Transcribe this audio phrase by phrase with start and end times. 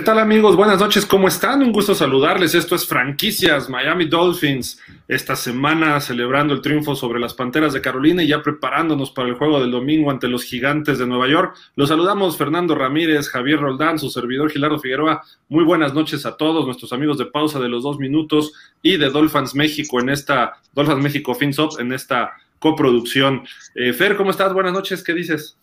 [0.00, 0.56] ¿Qué tal amigos?
[0.56, 1.62] Buenas noches, ¿cómo están?
[1.62, 2.54] Un gusto saludarles.
[2.54, 4.80] Esto es Franquicias Miami Dolphins.
[5.06, 9.34] Esta semana celebrando el triunfo sobre las Panteras de Carolina y ya preparándonos para el
[9.34, 11.54] juego del domingo ante los Gigantes de Nueva York.
[11.76, 15.22] Los saludamos Fernando Ramírez, Javier Roldán, su servidor Gilardo Figueroa.
[15.50, 19.10] Muy buenas noches a todos nuestros amigos de pausa de los dos minutos y de
[19.10, 23.42] Dolphins México en esta, Dolphins México FinSop en esta coproducción.
[23.74, 24.54] Eh, Fer, ¿cómo estás?
[24.54, 25.58] Buenas noches, ¿qué dices?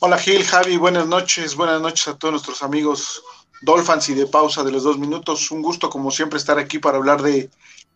[0.00, 3.22] Hola Gil, Javi, buenas noches, buenas noches a todos nuestros amigos
[3.62, 5.50] Dolphins y de pausa de los dos minutos.
[5.50, 7.50] Un gusto como siempre estar aquí para hablar de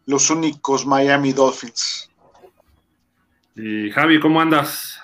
[0.06, 2.10] los únicos Miami Dolphins.
[3.54, 4.98] Y Javi, ¿cómo andas?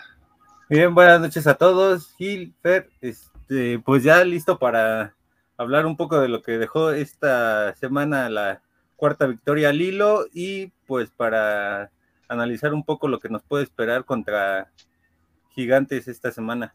[0.68, 2.14] Bien, buenas noches a todos.
[2.16, 5.14] Gil, Fer, este, pues ya listo para
[5.56, 8.62] hablar un poco de lo que dejó esta semana la
[8.96, 11.90] cuarta victoria Lilo y pues para
[12.28, 14.70] analizar un poco lo que nos puede esperar contra
[15.54, 16.74] Gigantes esta semana.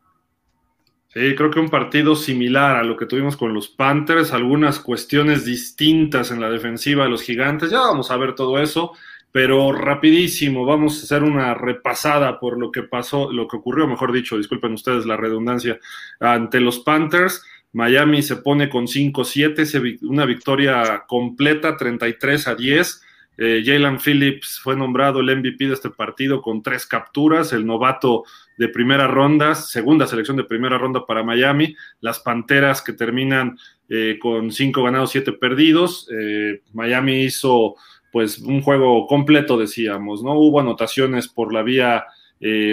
[1.13, 5.43] Sí, creo que un partido similar a lo que tuvimos con los Panthers, algunas cuestiones
[5.43, 8.93] distintas en la defensiva de los gigantes, ya vamos a ver todo eso,
[9.33, 14.13] pero rapidísimo, vamos a hacer una repasada por lo que pasó, lo que ocurrió, mejor
[14.13, 15.79] dicho, disculpen ustedes la redundancia,
[16.21, 17.43] ante los Panthers.
[17.73, 23.01] Miami se pone con 5-7, una victoria completa, 33 a 10.
[23.37, 28.23] Eh, Jalen Phillips fue nombrado el MVP de este partido con tres capturas, el novato
[28.61, 33.57] de primera ronda, segunda selección de primera ronda para Miami, las Panteras que terminan
[33.89, 36.07] eh, con cinco ganados, siete perdidos.
[36.15, 37.73] Eh, Miami hizo
[38.11, 40.33] pues un juego completo, decíamos, ¿no?
[40.33, 42.05] Hubo anotaciones por la vía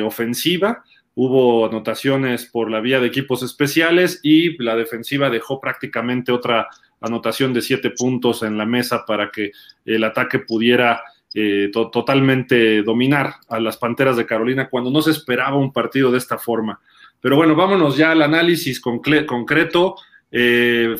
[0.04, 0.82] ofensiva,
[1.14, 6.68] hubo anotaciones por la vía de equipos especiales y la defensiva dejó prácticamente otra
[7.00, 9.52] anotación de siete puntos en la mesa para que
[9.86, 11.00] el ataque pudiera
[11.34, 16.18] eh, totalmente dominar a las Panteras de Carolina cuando no se esperaba un partido de
[16.18, 16.80] esta forma.
[17.20, 19.96] Pero bueno, vámonos ya al análisis concreto.
[20.30, 20.96] Eh,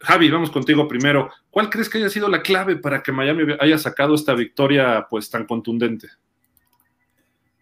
[0.00, 1.30] Javi, vamos contigo primero.
[1.50, 5.30] ¿Cuál crees que haya sido la clave para que Miami haya sacado esta victoria pues
[5.30, 6.08] tan contundente?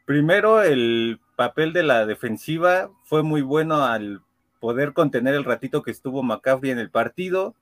[0.05, 4.21] Primero, el papel de la defensiva fue muy bueno al
[4.61, 7.55] poder contener el ratito que estuvo McCaffrey en el partido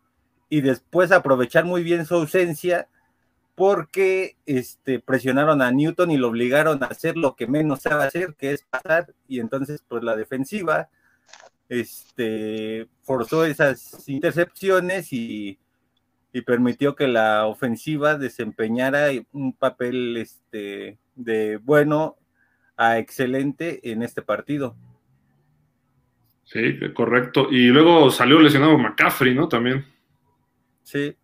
[0.48, 2.88] y después aprovechar muy bien su ausencia
[3.62, 8.34] porque este, presionaron a Newton y lo obligaron a hacer lo que menos sabe hacer,
[8.36, 10.88] que es pasar, y entonces pues la defensiva
[11.68, 15.60] este, forzó esas intercepciones y,
[16.44, 22.16] permitió que la ofensiva desempeñara un papel este, de bueno
[22.76, 24.74] a excelente en este partido.
[26.46, 27.46] Sí, correcto.
[27.48, 29.48] Y luego salió lesionado McCaffrey, ¿no?
[29.48, 29.84] También.
[30.82, 31.16] Sí.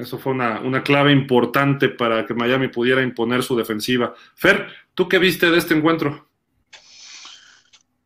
[0.00, 4.14] Eso fue una, clave importante para que Miami pudiera imponer su defensiva.
[4.34, 6.28] Fer, ¿tú qué viste de este encuentro?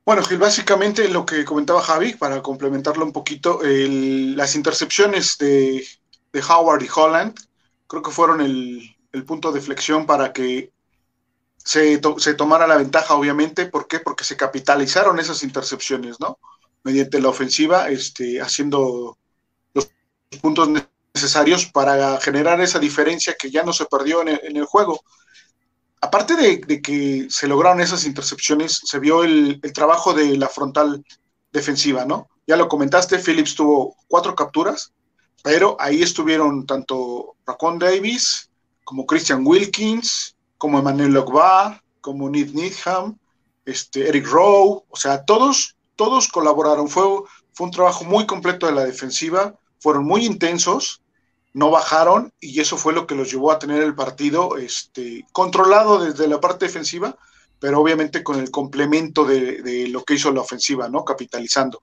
[0.05, 5.87] Bueno, Gil, básicamente lo que comentaba Javi, para complementarlo un poquito, las intercepciones de,
[6.49, 7.39] Howard y Holland
[7.87, 10.73] creo que fueron el, punto de flexión para que
[11.57, 13.67] se, se, tomara la ventaja, obviamente.
[13.67, 14.01] ¿Por qué?
[14.01, 16.39] Porque se capitalizaron esas intercepciones, ¿no?
[16.83, 19.17] Mediante la ofensiva, este, haciendo
[20.43, 20.94] puntos necesarios
[21.73, 25.01] para generar esa diferencia que ya no se perdió en el, juego.
[26.01, 31.05] Aparte de, que se lograron esas intercepciones, se vio el, trabajo de la frontal
[31.53, 32.29] defensiva, ¿no?
[32.47, 34.93] Ya lo comentaste, Phillips tuvo cuatro capturas,
[35.43, 38.51] pero ahí estuvieron tanto Racon Davis,
[38.83, 43.17] como Christian Wilkins, como Emmanuel Logba, como Nick Needham,
[43.65, 46.89] este, Eric Rowe, o sea, todos, todos colaboraron.
[46.89, 47.05] Fue,
[47.53, 49.55] fue un trabajo muy completo de la defensiva
[49.85, 51.03] fueron muy intensos,
[51.55, 56.05] no bajaron y eso fue lo que los llevó a tener el partido este, controlado
[56.05, 57.17] desde la parte defensiva,
[57.61, 61.05] pero obviamente con el complemento de, lo que hizo la ofensiva, ¿no?
[61.05, 61.83] Capitalizando.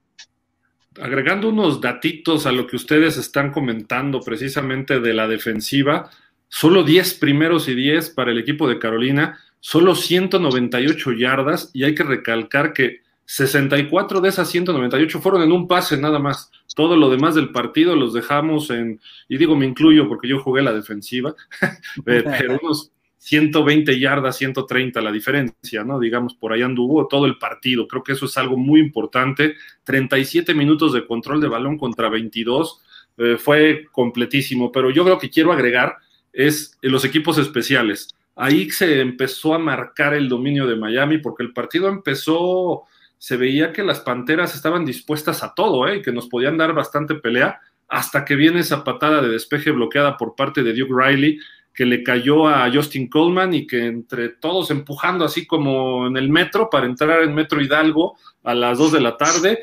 [1.01, 6.11] Agregando unos datitos a lo que ustedes están comentando precisamente de la defensiva,
[6.49, 11.95] solo 10 primeros y 10 para el equipo de Carolina, solo 198 yardas y hay
[11.95, 12.99] que recalcar que
[13.31, 16.51] 64 de esas 198 fueron en un pase nada más.
[16.75, 18.99] Todo lo demás del partido los dejamos en,
[19.29, 21.33] y digo me incluyo porque yo jugué la defensiva,
[22.03, 22.29] pero
[22.61, 25.97] unos 120 yardas, 130 la diferencia, ¿no?
[25.97, 27.87] Digamos, por ahí anduvo todo el partido.
[27.87, 29.55] Creo que eso es algo muy importante.
[29.85, 32.81] 37 minutos de control de balón contra 22
[33.17, 35.95] eh, fue completísimo, pero yo creo que quiero agregar
[36.33, 38.09] es los equipos especiales.
[38.35, 42.83] Ahí se empezó a marcar el dominio de Miami porque el partido empezó
[43.21, 46.01] se veía que las Panteras estaban dispuestas a todo, ¿eh?
[46.01, 50.33] que nos podían dar bastante pelea, hasta que viene esa patada de despeje bloqueada por
[50.33, 51.37] parte de Duke Riley,
[51.71, 56.29] que le cayó a Justin Coleman y que entre todos empujando así como en el
[56.29, 59.59] metro para entrar en Metro Hidalgo a las 2 de la tarde,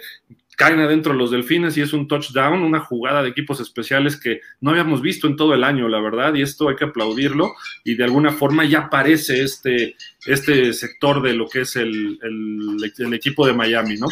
[0.58, 4.72] caen adentro los delfines y es un touchdown, una jugada de equipos especiales que no
[4.72, 8.02] habíamos visto en todo el año, la verdad, y esto hay que aplaudirlo y de
[8.02, 9.94] alguna forma ya aparece este,
[10.26, 14.08] este sector de lo que es el, el equipo de Miami, ¿no?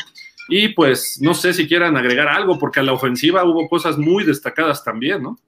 [0.49, 4.23] Y pues no sé si quieran agregar algo, porque a la ofensiva hubo cosas muy
[4.23, 5.41] destacadas también, ¿no?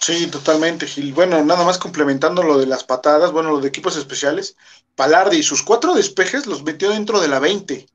[0.00, 1.12] Sí, totalmente, Gil.
[1.12, 4.56] Bueno, nada más complementando lo de las patadas, bueno, lo de equipos especiales,
[4.94, 7.86] Palardi sus cuatro despejes los metió dentro de la 20.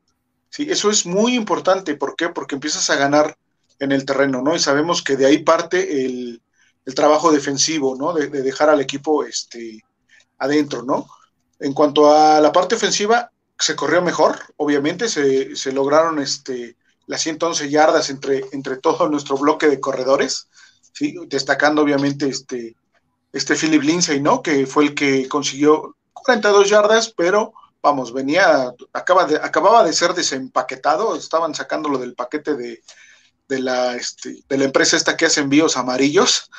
[0.54, 1.96] Sí, eso es muy importante.
[1.96, 2.30] ¿Por qué?
[2.30, 3.36] Porque empiezas a ganar
[3.80, 4.56] en el terreno, ¿no?
[4.56, 6.44] Y sabemos que de ahí parte el,
[6.94, 8.14] trabajo defensivo, ¿no?
[8.14, 9.84] De, dejar al equipo este,
[10.38, 11.08] adentro, ¿no?
[11.60, 16.78] En cuanto a la parte ofensiva, se corrió mejor, obviamente, se, se lograron este,
[17.08, 20.50] las 111 yardas entre, entre todo nuestro bloque de corredores
[21.28, 22.76] destacando obviamente este,
[23.32, 24.44] este Philip Lindsay, ¿no?
[24.44, 27.54] Que fue el que consiguió 42 yardas, pero
[27.84, 32.82] vamos, venía, acaba de, acababa de ser desempaquetado, estaban sacándolo del paquete de,
[33.48, 36.50] de, la, este, de la empresa esta que hace envíos amarillos,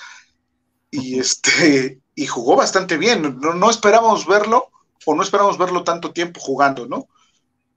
[0.90, 4.70] y, este, y jugó bastante bien, no, no esperamos verlo,
[5.06, 7.08] o no esperamos verlo tanto tiempo jugando, ¿no?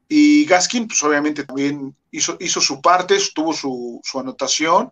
[0.10, 4.92] Y Gaskin, pues obviamente también hizo, hizo su parte, tuvo su, su anotación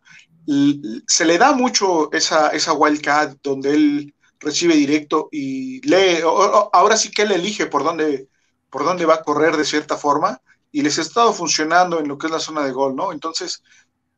[1.07, 7.09] se le da mucho esa, esa wildcat donde él recibe directo y lee, ahora sí
[7.09, 8.27] que él elige por dónde,
[8.75, 12.17] por dónde va a correr de cierta forma y les ha estado funcionando en lo
[12.17, 13.13] que es la zona de gol, ¿no?
[13.13, 13.63] Entonces,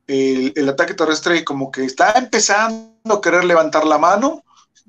[0.07, 4.43] el, el ataque terrestre como que está empezando a querer levantar la mano,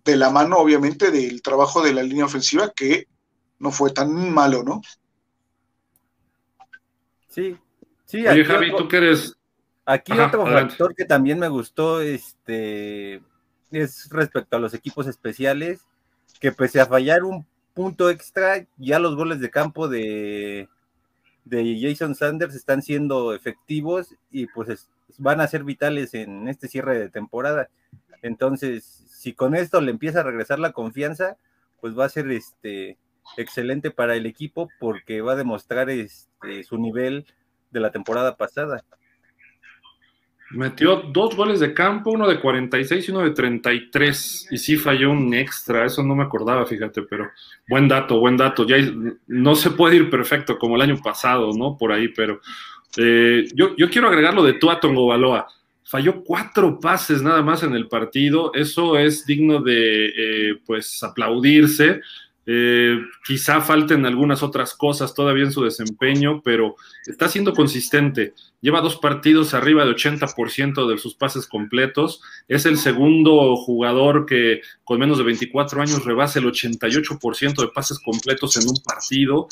[0.06, 3.08] de la mano obviamente del trabajo de la línea ofensiva que
[3.58, 4.80] no fue tan malo, ¿no?
[7.28, 7.54] Sí,
[8.06, 8.26] sí.
[8.26, 9.36] Oye, Javi, tú que eres,
[9.84, 13.20] Aquí otro factor que también me gustó este,
[13.70, 15.82] es respecto a los equipos especiales,
[16.40, 17.46] que pese a fallar un
[17.78, 20.68] punto extra, ya los goles de campo de,
[21.44, 26.98] de Jason Sanders están siendo efectivos y pues van a ser vitales en este cierre
[26.98, 27.68] de temporada.
[28.20, 31.36] Entonces, si con esto le empieza a regresar la confianza,
[31.80, 32.98] pues va a ser este
[33.36, 37.26] excelente para el equipo porque va a demostrar este, su nivel
[37.70, 38.82] de la temporada pasada.
[40.50, 44.48] Metió dos goles de campo, uno de 46 y uno de 33.
[44.50, 47.30] Y sí falló un extra, eso no me acordaba, fíjate, pero
[47.68, 48.66] buen dato, buen dato.
[48.66, 48.76] Ya
[49.26, 51.76] no se puede ir perfecto como el año pasado, ¿no?
[51.76, 52.40] Por ahí, pero
[52.96, 55.46] eh, yo, yo, quiero agregar lo de Tua Baloa.
[55.84, 58.52] Falló cuatro pases nada más en el partido.
[58.54, 62.00] Eso es digno de, eh, pues, aplaudirse.
[62.50, 68.32] Eh, quizá falten algunas otras cosas todavía en su desempeño, pero está siendo consistente.
[68.62, 72.22] Lleva dos partidos arriba de 80% de sus pases completos.
[72.48, 77.98] Es el segundo jugador que con menos de 24 años rebasa el 88% de pases
[77.98, 79.46] completos en un partido.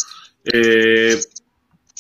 [0.45, 1.21] Eh,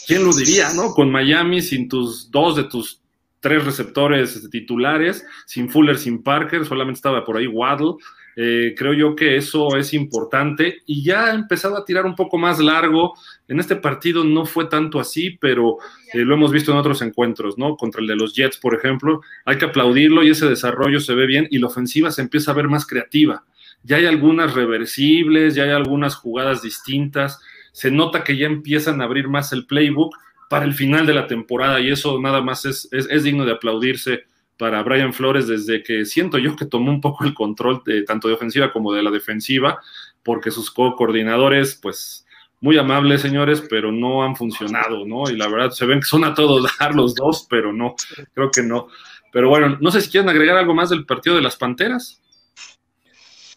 [0.06, 0.94] ¿Quién lo diría, no?
[0.94, 3.02] Con Miami, sin tus dos de tus
[3.40, 7.96] tres receptores titulares, sin Fuller, sin Parker, solamente estaba por ahí Waddle.
[8.38, 12.36] Eh, creo yo que eso es importante y ya ha empezado a tirar un poco
[12.36, 13.14] más largo.
[13.48, 15.78] En este partido no fue tanto así, pero
[16.12, 17.76] eh, lo hemos visto en otros encuentros, ¿no?
[17.76, 19.22] Contra el de los Jets, por ejemplo.
[19.46, 22.54] Hay que aplaudirlo y ese desarrollo se ve bien y la ofensiva se empieza a
[22.54, 23.44] ver más creativa.
[23.82, 27.40] Ya hay algunas reversibles, ya hay algunas jugadas distintas.
[27.72, 30.14] Se nota que ya empiezan a abrir más el playbook
[30.50, 34.24] para el final de la temporada y eso nada más es, es digno de aplaudirse
[34.58, 38.28] para Brian Flores desde que siento yo que tomó un poco el control de, tanto
[38.28, 39.80] de ofensiva como de la defensiva,
[40.22, 42.26] porque sus co-coordinadores, pues,
[42.60, 45.30] muy amables, señores, pero no han funcionado, ¿no?
[45.30, 47.94] Y la verdad, se ven que son a todos los dos, pero no,
[48.34, 48.88] creo que no.
[49.32, 52.22] Pero bueno, no sé si quieren agregar algo más del partido de las Panteras.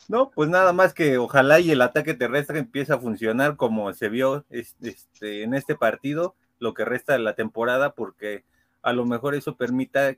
[0.09, 4.09] No, pues nada más que ojalá y el ataque terrestre empiece a funcionar como se
[4.09, 8.43] vio este, en este partido, lo que resta de la temporada, porque
[8.81, 10.15] a lo mejor eso permita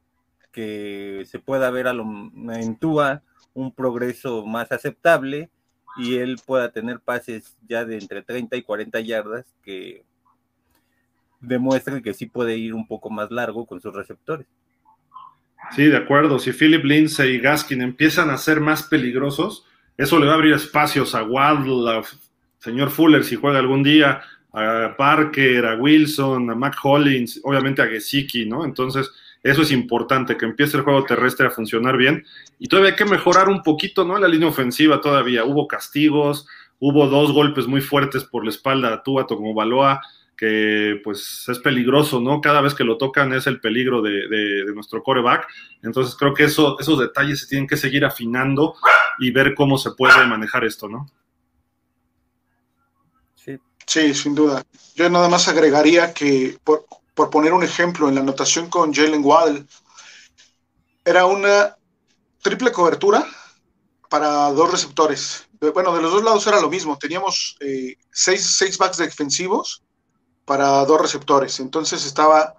[0.51, 2.77] que se pueda ver a lo, en
[3.53, 5.49] un progreso más aceptable
[5.97, 10.03] y él pueda tener pases ya de entre 30 y 40 yardas que
[11.41, 14.47] demuestren que sí puede ir un poco más largo con sus receptores.
[15.75, 16.39] Sí, de acuerdo.
[16.39, 19.65] Si Philip Lindsay y Gaskin empiezan a ser más peligrosos,
[19.97, 22.01] eso le va a abrir espacios a Waddle,
[22.59, 24.21] señor Fuller si juega algún día,
[24.53, 28.65] a Parker, a Wilson, a Mac Hollins, obviamente a Gesicki, ¿no?
[28.65, 29.09] Entonces,
[29.43, 32.25] eso es importante, que empiece el juego terrestre a funcionar bien.
[32.59, 34.17] Y todavía hay que mejorar un poquito, ¿no?
[34.17, 35.45] La línea ofensiva todavía.
[35.45, 36.47] Hubo castigos,
[36.79, 40.01] hubo dos golpes muy fuertes por la espalda a Tua como Baloa,
[40.37, 42.39] que pues es peligroso, ¿no?
[42.39, 45.47] Cada vez que lo tocan es el peligro de, nuestro coreback.
[45.81, 48.75] Entonces creo que eso, esos detalles se tienen que seguir afinando
[49.19, 51.09] y ver cómo se puede manejar esto, ¿no?
[53.87, 54.63] Sí, sin duda.
[54.95, 59.23] Yo nada más agregaría que por, por poner un ejemplo, en la anotación con Jalen
[59.23, 59.65] Waddle,
[61.03, 61.75] era una
[62.41, 63.25] triple cobertura
[64.09, 65.47] para dos receptores.
[65.73, 66.97] Bueno, de los dos lados era lo mismo.
[66.97, 69.83] Teníamos eh, seis, seis backs defensivos
[70.45, 71.59] para dos receptores.
[71.59, 72.55] Entonces estaba.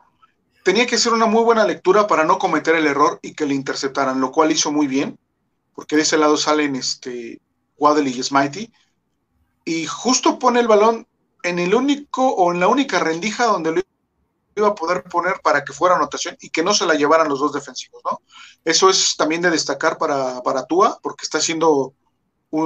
[0.64, 3.54] Tenía que ser una muy buena lectura para no cometer el error y que le
[3.54, 5.18] interceptaran, lo cual hizo muy bien,
[5.75, 7.40] porque de ese lado salen este,
[7.76, 8.73] Waddle y Smitey.
[9.64, 11.06] Y justo pone el balón
[11.42, 13.80] en el único o en la única rendija donde lo
[14.54, 17.40] iba a poder poner para que fuera anotación y que no se la llevaran los
[17.40, 18.21] dos defensivos, ¿no?
[18.64, 21.94] Eso es también de destacar para, para Tua, porque está haciendo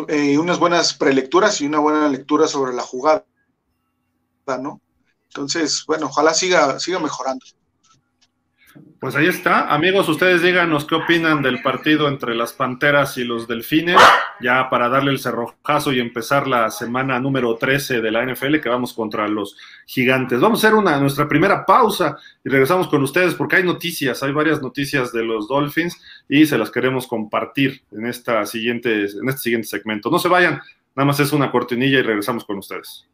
[0.08, 3.24] eh, unas buenas prelecturas y una buena lectura sobre la jugada,
[4.60, 4.80] ¿no?
[5.28, 7.44] Entonces, bueno, ojalá siga, siga mejorando.
[8.98, 9.74] Pues ahí está.
[9.74, 14.00] Amigos, ustedes díganos qué opinan del partido entre las Panteras y los Delfines,
[14.40, 18.70] ya para darle el cerrojazo y empezar la semana número 13 de la NFL, que
[18.70, 20.40] vamos contra los gigantes.
[20.40, 24.32] Vamos a hacer una, nuestra primera pausa y regresamos con ustedes porque hay noticias, hay
[24.32, 29.42] varias noticias de los Dolphins y se las queremos compartir en, esta siguiente, en este
[29.42, 30.10] siguiente segmento.
[30.10, 30.62] No se vayan,
[30.94, 33.06] nada más es una cortinilla y regresamos con ustedes.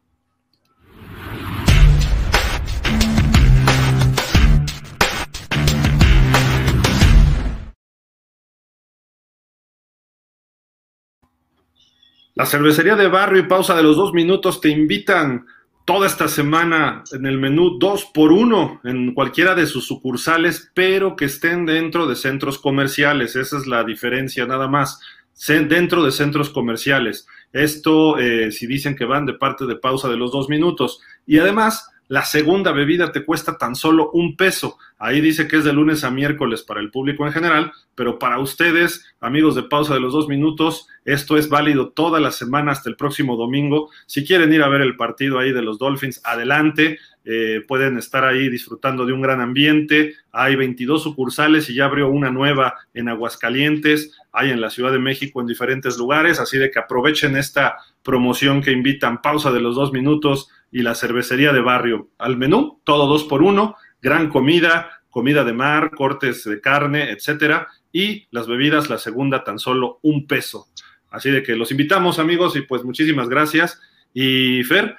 [12.35, 15.45] La cervecería de barrio y pausa de los dos minutos te invitan
[15.85, 21.15] toda esta semana en el menú dos por uno en cualquiera de sus sucursales, pero
[21.15, 23.35] que estén dentro de centros comerciales.
[23.35, 24.99] Esa es la diferencia nada más.
[25.47, 27.27] Dentro de centros comerciales.
[27.51, 31.01] Esto, eh, si dicen que van de parte de pausa de los dos minutos.
[31.27, 34.77] Y además, la segunda bebida te cuesta tan solo un peso.
[34.99, 38.39] Ahí dice que es de lunes a miércoles para el público en general, pero para
[38.39, 42.89] ustedes, amigos de pausa de los dos minutos, esto es válido toda la semana hasta
[42.89, 43.89] el próximo domingo.
[44.05, 46.99] Si quieren ir a ver el partido ahí de los Dolphins, adelante.
[47.25, 50.15] Eh, pueden estar ahí disfrutando de un gran ambiente.
[50.31, 54.99] Hay 22 sucursales y ya abrió una nueva en Aguascalientes, hay en la Ciudad de
[54.99, 59.75] México en diferentes lugares, así de que aprovechen esta promoción que invitan pausa de los
[59.75, 62.09] dos minutos y la cervecería de barrio.
[62.17, 67.67] Al menú, todo dos por uno, gran comida, comida de mar, cortes de carne, etcétera,
[67.91, 70.67] y las bebidas, la segunda, tan solo un peso.
[71.11, 73.79] Así de que los invitamos, amigos, y pues muchísimas gracias.
[74.15, 74.97] Y Fer,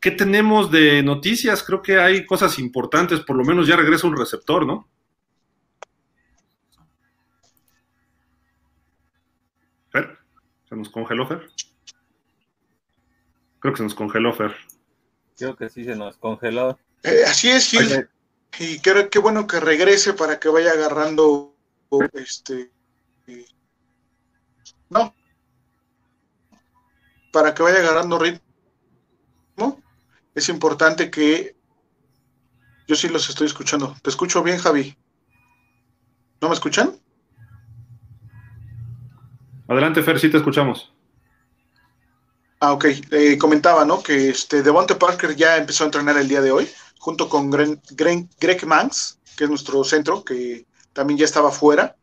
[0.00, 1.64] ¿qué tenemos de noticias?
[1.64, 4.88] Creo que hay cosas importantes, por lo menos ya regresa un receptor, ¿no?
[9.90, 10.16] Fer,
[10.68, 11.48] ¿se nos congeló Fer?
[13.58, 14.54] Creo que se nos congeló Fer.
[15.38, 16.78] Creo que sí se nos congeló.
[17.04, 18.08] Eh, así es, Gil.
[18.58, 21.54] Y qué, qué bueno que regrese para que vaya agarrando
[22.12, 22.72] este.
[24.90, 25.14] No.
[27.32, 28.42] Para que vaya agarrando ritmo.
[30.34, 31.56] Es importante que.
[32.88, 33.94] Yo sí los estoy escuchando.
[34.02, 34.96] ¿Te escucho bien, Javi?
[36.40, 36.98] ¿No me escuchan?
[39.68, 40.92] Adelante, Fer, sí te escuchamos.
[42.60, 42.86] Ah, ok.
[43.10, 44.02] Eh, comentaba, ¿no?
[44.02, 48.66] Que este Devonte Parker ya empezó a entrenar el día de hoy, junto con Greg
[48.66, 51.96] Manx, que es nuestro centro, que también ya estaba fuera.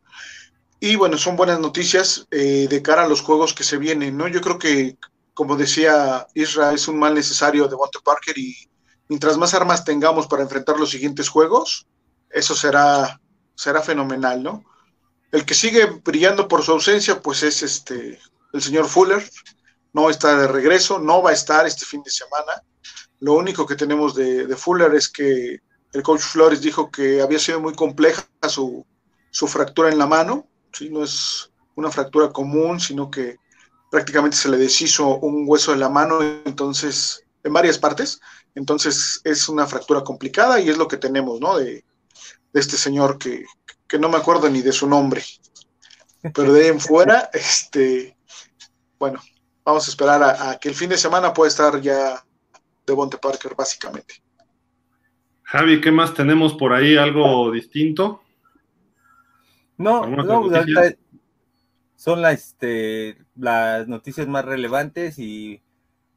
[0.80, 4.28] Y bueno, son buenas noticias eh, de cara a los juegos que se vienen, ¿no?
[4.28, 4.96] Yo creo que,
[5.34, 8.54] como decía Isra, es un mal necesario Devonte Parker y
[9.08, 11.86] mientras más armas tengamos para enfrentar los siguientes juegos,
[12.30, 13.20] eso será,
[13.54, 14.64] será fenomenal, ¿no?
[15.32, 18.18] El que sigue brillando por su ausencia, pues es este
[18.52, 19.22] el señor Fuller,
[19.96, 22.62] no está de regreso, no va a estar este fin de semana.
[23.20, 25.60] Lo único que tenemos de, Fuller es que
[25.90, 28.84] el coach Flores dijo que había sido muy compleja su,
[29.32, 30.90] fractura en la mano, ¿sí?
[30.90, 33.36] no es una fractura común, sino que
[33.90, 38.20] prácticamente se le deshizo un hueso de la mano, entonces, en varias partes,
[38.54, 41.56] entonces es una fractura complicada y es lo que tenemos, ¿no?
[41.56, 41.84] De,
[42.52, 43.46] de este señor que,
[43.88, 45.24] que, no me acuerdo ni de su nombre,
[46.34, 48.14] pero de ahí en fuera, este,
[48.98, 49.20] bueno,
[49.66, 52.24] vamos a esperar a, que el fin de semana pueda estar ya
[52.86, 54.22] de Bonte Parker, básicamente.
[55.42, 56.96] Javi, ¿qué más tenemos por ahí?
[56.96, 58.22] ¿Algo distinto?
[59.76, 60.24] No, no
[61.96, 65.62] son este, las noticias más relevantes y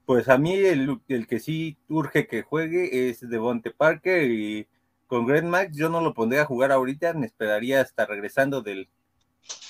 [0.05, 4.67] pues a mí el, que sí urge que juegue es Devonte Parker y
[5.07, 8.89] con Greg Max yo no lo pondría a jugar ahorita, me esperaría hasta regresando del,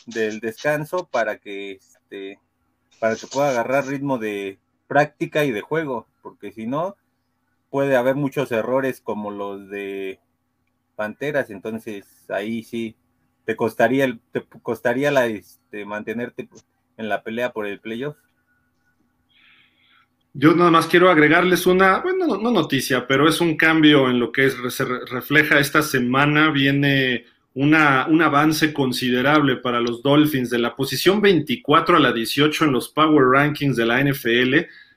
[0.07, 2.39] del descanso para que este,
[2.99, 6.95] para que pueda agarrar ritmo de práctica y de juego, porque si no,
[7.69, 10.19] puede haber muchos errores como los de
[10.95, 12.95] Panteras, entonces ahí sí
[13.45, 16.49] te costaría te costaría la este, mantenerte
[16.97, 18.17] en la pelea por el playoff.
[20.33, 24.31] Yo nada más quiero agregarles una, bueno, no, noticia, pero es un cambio en lo
[24.31, 26.51] que se refleja esta semana.
[26.51, 32.65] Viene una, un avance considerable para los Dolphins de la posición 24 a la 18
[32.65, 34.55] en los Power Rankings de la NFL.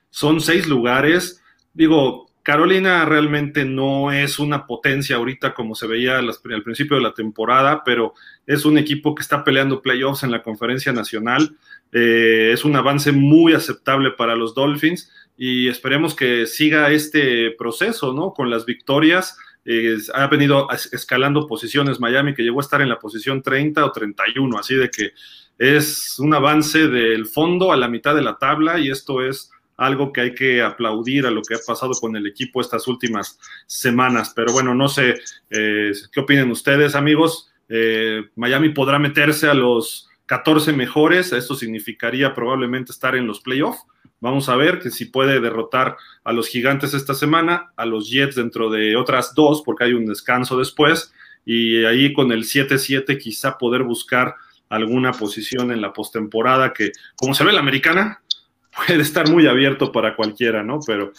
[0.09, 1.41] Son seis lugares.
[1.73, 7.13] Digo, Carolina realmente no es una potencia ahorita como se veía al principio de la
[7.13, 8.13] temporada, pero
[8.45, 11.55] es un equipo que está peleando playoffs en la conferencia nacional.
[11.93, 18.11] Eh, es un avance muy aceptable para los Dolphins y esperemos que siga este proceso,
[18.13, 18.33] ¿no?
[18.33, 19.37] Con las victorias.
[19.65, 23.91] Eh, ha venido escalando posiciones Miami, que llegó a estar en la posición 30 o
[23.91, 25.13] 31, así de que
[25.57, 30.13] es un avance del fondo a la mitad de la tabla y esto es algo
[30.13, 34.33] que hay que aplaudir a lo que ha pasado con el equipo estas últimas semanas.
[34.35, 35.15] Pero bueno, no sé
[35.49, 37.51] eh, qué opinen ustedes, amigos.
[37.69, 43.83] Eh, Miami podrá meterse a los 14 mejores, esto significaría probablemente estar en los playoffs.
[44.23, 48.35] Vamos a ver que si puede derrotar a los gigantes esta semana, a los Jets
[48.35, 51.13] dentro de otras dos, porque hay un descanso después,
[51.43, 54.35] y ahí con el 7-7 quizá poder buscar
[54.69, 58.21] alguna posición en la postemporada que, como se ve la americana,
[58.87, 60.79] puede estar muy abierto para cualquiera, ¿no?
[60.87, 61.11] Pero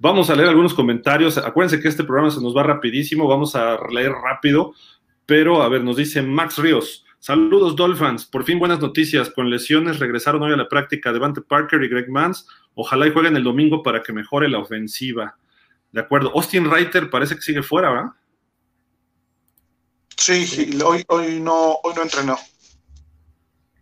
[0.00, 1.38] vamos a leer algunos comentarios.
[1.38, 4.74] Acuérdense que este programa se nos va rapidísimo, vamos a leer rápido,
[5.24, 7.04] pero a ver, nos dice Max Ríos.
[7.20, 9.28] Saludos Dolphins, por fin buenas noticias.
[9.28, 12.46] Con lesiones regresaron hoy a la práctica Devante Parker y Greg Mans.
[12.74, 15.36] Ojalá y jueguen el domingo para que mejore la ofensiva.
[15.92, 16.32] De acuerdo.
[16.34, 18.10] Austin Reiter parece que sigue fuera, ¿verdad?
[20.16, 22.38] Sí, hoy, hoy, no, hoy no entrenó.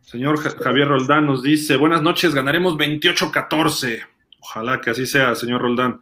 [0.02, 4.04] Señor Javier Roldán nos dice, buenas noches, ganaremos 28-14.
[4.40, 6.00] Ojalá que así sea, señor Roldán.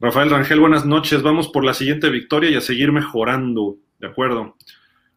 [0.00, 3.76] Rafael Rangel, buenas noches, vamos por la siguiente victoria y a seguir mejorando.
[3.98, 4.56] De acuerdo.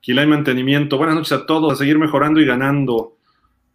[0.03, 3.15] Quilay Mantenimiento, buenas noches a todos, a seguir mejorando y ganando.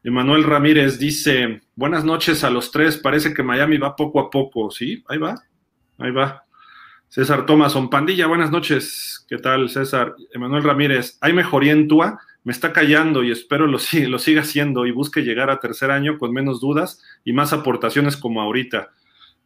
[0.04, 4.70] Emanuel Ramírez dice, buenas noches a los tres, parece que Miami va poco a poco,
[4.70, 5.02] ¿sí?
[5.08, 5.36] Ahí va,
[5.96, 6.42] ahí va.
[7.08, 10.14] César Thomason, pandilla, buenas noches, ¿qué tal César?
[10.34, 12.18] Emanuel Ramírez, ¿hay mejoría en Tua?
[12.44, 16.32] me está callando y espero lo, siga haciendo y busque llegar a tercer año con
[16.32, 18.90] menos dudas y más aportaciones como ahorita.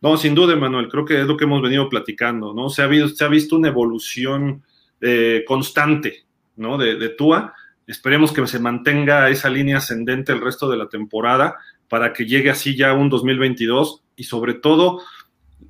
[0.00, 2.70] No, sin duda, Manuel, creo que es lo que hemos venido platicando, ¿no?
[2.70, 4.64] Se ha visto, se ha visto una evolución
[5.00, 6.78] eh, constante, ¿no?
[6.78, 7.54] De, de Tua.
[7.86, 11.56] Esperemos que se mantenga esa línea ascendente el resto de la temporada
[11.88, 15.02] para que llegue así ya un 2022 y sobre todo,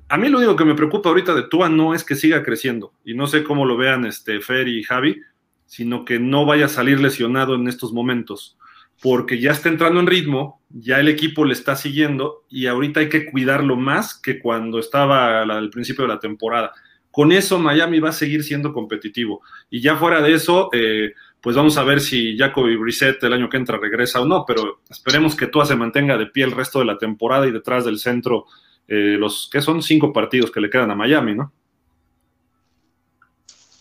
[0.07, 2.93] a mí lo único que me preocupa ahorita de Tua no es que siga creciendo
[3.03, 5.19] y no sé cómo lo vean este Fer y Javi,
[5.65, 8.57] sino que no vaya a salir lesionado en estos momentos,
[9.01, 13.09] porque ya está entrando en ritmo, ya el equipo le está siguiendo y ahorita hay
[13.09, 16.71] que cuidarlo más que cuando estaba al principio de la temporada.
[17.13, 19.43] Con eso Miami va a seguir siendo competitivo.
[19.69, 23.51] Y ya fuera de eso, eh, pues vamos a ver si Jacoby Brissett el año
[23.51, 26.79] que entra regresa o no, pero esperemos que Tua se mantenga de pie el resto
[26.79, 28.47] de la temporada y detrás del centro
[28.87, 31.53] eh, los que son cinco partidos que le quedan a Miami, ¿no?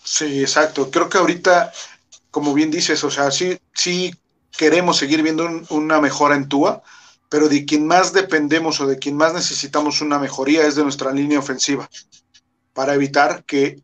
[0.05, 0.91] Sí, exacto.
[0.91, 1.73] Creo que ahorita,
[2.31, 4.15] como bien dices, o sea, sí, sí
[4.59, 6.83] queremos seguir viendo una mejora en Tua,
[7.31, 11.13] pero de quien más dependemos o de quien más necesitamos una mejoría es de nuestra
[11.13, 11.89] línea ofensiva,
[12.73, 13.83] para evitar que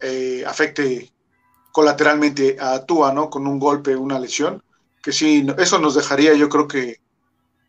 [0.00, 1.12] eh, afecte
[1.70, 3.30] colateralmente a Tua, ¿no?
[3.30, 4.62] Con un golpe, una lesión,
[5.02, 7.00] que sí, eso nos dejaría, yo creo que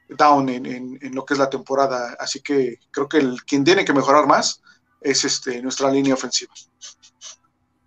[0.10, 2.16] down en, en, lo que es la temporada.
[2.20, 4.62] Así que creo que el, quien tiene que mejorar más
[5.02, 6.54] es este, nuestra línea ofensiva.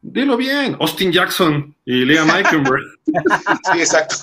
[0.02, 2.82] Dilo bien, Austin Jackson y Liam Eikenberg.
[3.72, 4.16] sí, exacto.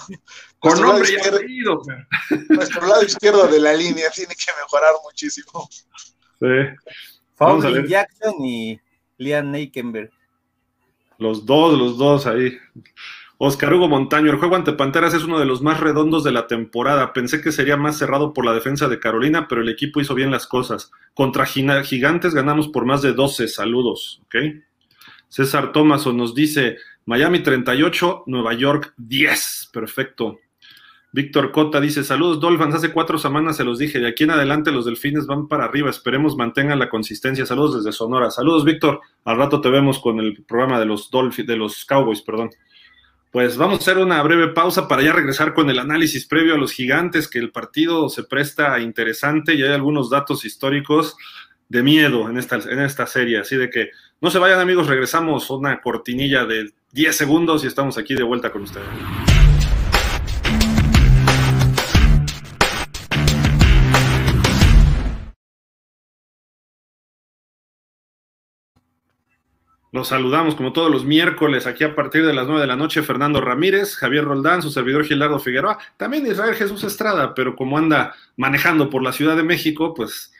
[0.59, 1.81] Con nombre y apellido.
[2.49, 5.67] Nuestro lado izquierdo de la línea tiene que mejorar muchísimo.
[6.39, 6.47] Sí.
[7.39, 8.79] Austin Jackson y
[9.17, 10.11] Liam Eikenberg.
[11.17, 12.57] Los dos, los dos ahí.
[13.37, 16.47] Oscar Hugo Montaño, el juego ante Panteras es uno de los más redondos de la
[16.47, 17.13] temporada.
[17.13, 20.31] Pensé que sería más cerrado por la defensa de Carolina, pero el equipo hizo bien
[20.31, 20.91] las cosas.
[21.13, 23.47] Contra Gigantes ganamos por más de 12.
[23.47, 24.35] Saludos, ¿ok?
[25.27, 29.71] César Tomaso nos dice Miami 38, Nueva York 10.
[29.73, 30.39] Perfecto.
[31.13, 34.71] Víctor Cota dice, saludos Dolphins, hace cuatro semanas se los dije, de aquí en adelante
[34.71, 37.45] los delfines van para arriba, esperemos mantengan la consistencia.
[37.45, 38.31] Saludos desde Sonora.
[38.31, 42.23] Saludos Víctor, al rato te vemos con el programa de los Dolphins, de los Cowboys,
[42.23, 42.49] perdón.
[43.29, 46.57] Pues vamos a hacer una breve pausa para ya regresar con el análisis previo a
[46.57, 51.15] los gigantes, que el partido se presta interesante y hay algunos datos históricos
[51.69, 53.37] de miedo en esta, en esta serie.
[53.37, 57.99] Así de que no se vayan amigos, regresamos una cortinilla de 10 segundos y estamos
[57.99, 59.32] aquí de vuelta con ustedes.
[69.93, 73.03] Los saludamos como todos los miércoles aquí a partir de las 9 de la noche
[73.03, 78.15] Fernando Ramírez, Javier Roldán, su servidor Gilardo Figueroa, también Israel Jesús Estrada, pero como anda
[78.35, 80.33] manejando por la Ciudad de México, pues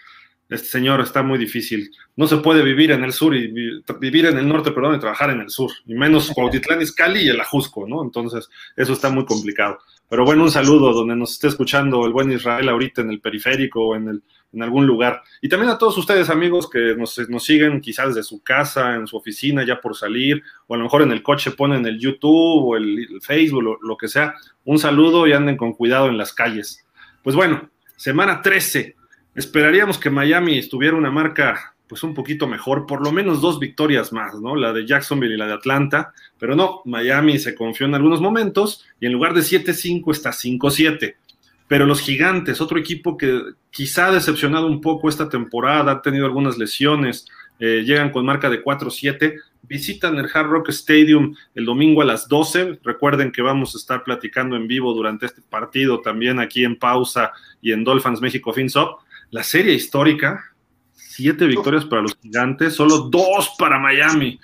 [0.49, 1.91] este señor está muy difícil.
[2.15, 3.53] No se puede vivir en el sur y
[3.99, 7.29] vivir en el norte, perdón, y trabajar en el sur, y menos Cuautitlán Izcalli y
[7.29, 8.01] el Ajusco, ¿no?
[8.01, 9.77] Entonces, eso está muy complicado.
[10.09, 13.89] Pero bueno, un saludo donde nos esté escuchando el buen Israel ahorita en el periférico
[13.89, 15.23] o en, el, en algún lugar.
[15.41, 19.07] Y también a todos ustedes, amigos, que nos, nos siguen quizás desde su casa, en
[19.07, 22.65] su oficina, ya por salir, o a lo mejor en el coche ponen el YouTube
[22.65, 24.35] o el, Facebook, lo, lo que sea.
[24.65, 26.85] Un saludo y anden con cuidado en las calles.
[27.23, 28.95] Pues bueno, semana 13.
[29.35, 34.11] Esperaríamos que Miami estuviera una marca pues un poquito mejor, por lo menos dos victorias
[34.13, 34.55] más, ¿no?
[34.55, 38.83] La de Jacksonville y la de Atlanta, pero no, Miami se confió en algunos momentos
[38.99, 41.17] y en lugar de 7-5 está 5-7.
[41.67, 46.25] Pero los gigantes, otro equipo que quizá ha decepcionado un poco esta temporada, ha tenido
[46.25, 47.25] algunas lesiones,
[47.59, 52.27] eh, llegan con marca de 4-7, visitan el Hard Rock Stadium el domingo a las
[52.27, 52.79] 12.
[52.83, 57.31] Recuerden que vamos a estar platicando en vivo durante este partido también aquí en pausa
[57.61, 58.99] y en Dolphins México FinSop.
[59.31, 60.43] La serie histórica,
[60.91, 64.39] siete victorias para los gigantes, solo dos para Miami.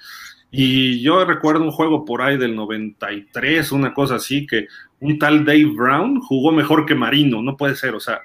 [0.52, 4.68] Y yo recuerdo un juego por ahí del 93, una cosa así, que
[5.02, 8.22] un tal Dave Brown jugó mejor que Marino, no puede ser, o sea,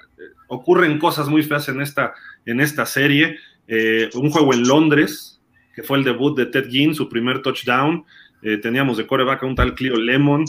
[0.47, 2.13] ocurren cosas muy feas en esta,
[2.45, 3.37] en esta serie.
[3.67, 5.41] Eh, un juego en Londres,
[5.73, 8.05] que fue el debut de Ted Ginn, su primer touchdown.
[8.41, 10.45] Eh, teníamos de coreback a un tal Clio Lemon,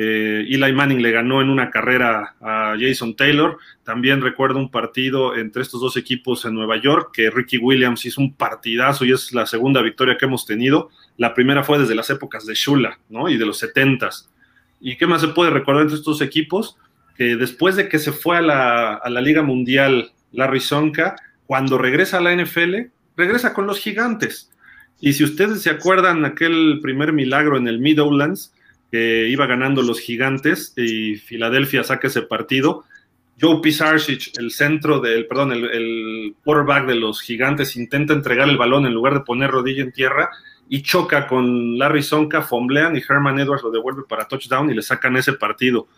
[0.00, 3.58] eh, Eli Manning le ganó en una carrera a Jason Taylor.
[3.82, 8.20] También recuerdo un partido entre estos dos equipos en Nueva York, que Ricky Williams hizo
[8.20, 10.90] un partidazo y es la segunda victoria que hemos tenido.
[11.16, 13.28] La primera fue desde las épocas de Shula, ¿no?
[13.28, 14.28] Y de los 70s.
[14.80, 16.76] ¿Y qué más se puede recordar entre estos equipos?
[17.16, 21.78] Que después de que se fue a la, a la Liga Mundial Larry Sonka, cuando
[21.78, 22.76] regresa a la NFL,
[23.16, 24.50] regresa con los gigantes.
[25.00, 28.52] Y si ustedes se acuerdan aquel primer milagro en el Meadowlands,
[28.90, 32.84] que iba ganando los gigantes y Filadelfia saca ese partido.
[33.40, 38.86] Joe Pisarcich, el centro del, perdón, el, quarterback de los gigantes, intenta entregar el balón
[38.86, 40.30] en lugar de poner rodilla en tierra
[40.68, 44.82] y choca con Larry Sonka, fomblean y Herman Edwards lo devuelve para touchdown y le
[44.82, 45.88] sacan ese partido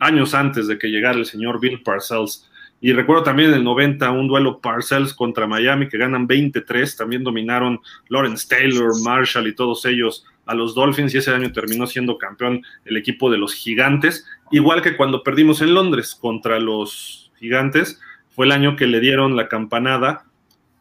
[0.00, 2.48] años antes de que llegara el señor Bill Parcells.
[2.80, 7.22] Y recuerdo también en el 90 un duelo Parcells contra Miami que ganan 23, también
[7.22, 12.18] dominaron Lawrence Taylor, Marshall y todos ellos a los Dolphins y ese año terminó siendo
[12.18, 18.00] campeón el equipo de los Gigantes, igual que cuando perdimos en Londres contra los Gigantes,
[18.34, 20.24] fue el año que le dieron la campanada.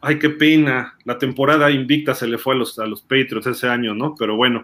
[0.01, 3.67] Ay, qué pena, la temporada invicta se le fue a los, a los Patriots ese
[3.67, 4.15] año, ¿no?
[4.17, 4.63] Pero bueno,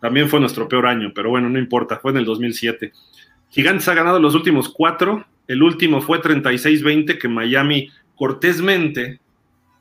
[0.00, 2.92] también fue nuestro peor año, pero bueno, no importa, fue en el 2007.
[3.50, 9.20] Gigantes ha ganado los últimos cuatro, el último fue 36-20 que Miami cortésmente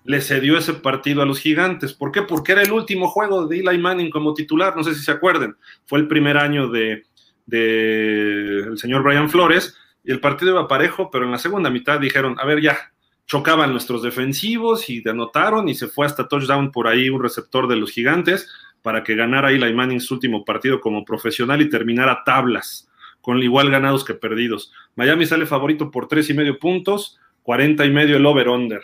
[0.06, 1.94] le cedió ese partido a los gigantes.
[1.94, 2.24] ¿Por qué?
[2.24, 5.56] Porque era el último juego de Eli Manning como titular, no sé si se acuerden.
[5.86, 7.06] Fue el primer año de,
[7.50, 12.36] el señor Brian Flores y el partido iba parejo, pero en la segunda mitad dijeron,
[12.40, 12.78] a ver, ya,
[13.26, 17.76] chocaban nuestros defensivos y anotaron y se fue hasta touchdown por ahí un receptor de
[17.76, 18.50] los gigantes
[18.82, 22.90] para que ganara Eli Manning su último partido como profesional y terminara tablas,
[23.22, 24.72] con igual ganados que perdidos.
[24.96, 28.82] Miami sale favorito por tres y medio puntos, 40 y medio el over-under.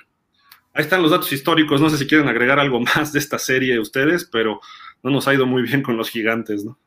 [0.74, 1.82] Ahí están los datos históricos.
[1.82, 4.62] No sé si quieren agregar algo más de esta serie ustedes, pero
[5.04, 6.78] no nos ha ido muy bien con los gigantes, ¿no?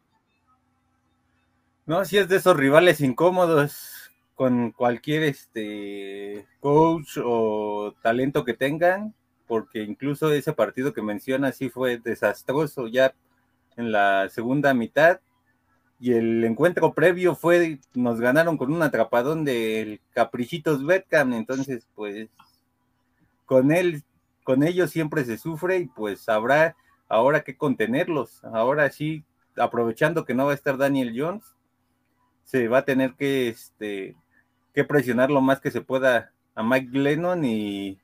[1.84, 4.01] No, si es de esos rivales incómodos
[4.34, 9.14] con cualquier este coach o talento que tengan,
[9.46, 13.14] porque incluso ese partido que menciona sí fue desastroso ya
[13.76, 15.20] en la segunda mitad
[16.00, 22.28] y el encuentro previo fue nos ganaron con un atrapadón del Caprichitos Betcam, entonces pues
[23.46, 24.02] con él,
[24.42, 26.74] con ellos siempre se sufre y pues habrá
[27.08, 28.42] ahora que contenerlos.
[28.44, 29.24] Ahora sí,
[29.56, 31.44] aprovechando que no va a estar Daniel Jones,
[32.44, 34.16] se va a tener que, este,
[34.74, 37.98] que presionar lo más que se pueda a Mike Glennon y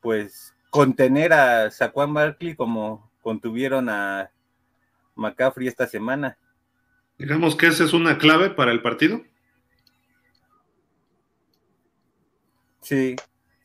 [0.00, 4.30] pues contener a Saquon Barkley como contuvieron a
[5.14, 6.38] McCaffrey esta semana.
[7.18, 9.22] Digamos que esa es una clave para el partido.
[12.82, 13.16] Sí,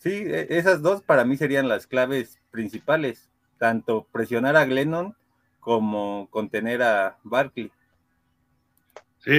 [0.02, 5.16] Sí, e, esas dos para mí serían las claves principales, tanto presionar a Glennon
[5.60, 7.72] como contener a Barkley.
[9.24, 9.32] Sí,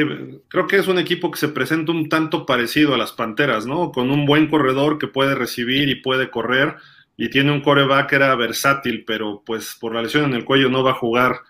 [0.48, 3.90] creo que es un equipo que se presenta un tanto parecido a las Panteras, ¿no?
[3.90, 6.76] Con un buen corredor que puede recibir y puede correr
[7.16, 10.68] y tiene un coreback que era versátil, pero pues por la lesión en el cuello
[10.68, 11.40] no va a jugar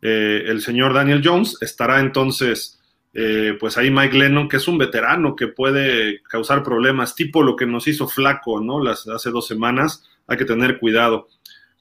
[0.00, 1.58] eh, el señor Daniel Jones.
[1.60, 2.80] Estará entonces
[3.14, 7.56] eh, pues ahí Mike Lennon, que es un veterano que puede causar problemas, tipo lo
[7.56, 8.82] que nos hizo Flaco, ¿no?
[8.82, 11.28] Las, hace dos semanas, hay que tener cuidado.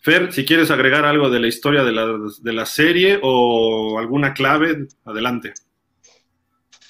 [0.02, 2.06] Fer, si quieres agregar algo de la historia de la,
[2.42, 5.54] de la serie o alguna clave, adelante.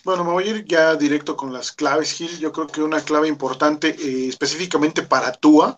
[0.03, 2.39] Bueno, me voy a ir ya directo con las claves, Gil.
[2.39, 5.75] Yo creo que una clave importante eh, específicamente para Tua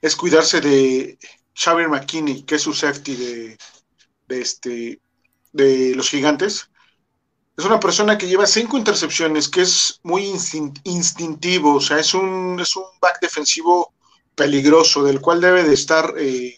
[0.00, 1.18] es cuidarse de
[1.54, 3.58] Xavier McKinney, que es su safety de,
[4.26, 5.00] de, este,
[5.52, 6.70] de los gigantes.
[7.58, 10.24] Es una persona que lleva cinco intercepciones, que es muy
[10.84, 13.92] instintivo, o sea, es un, es un back defensivo
[14.34, 16.56] peligroso, del cual debe de estar eh,